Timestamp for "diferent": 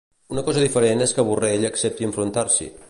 0.63-1.05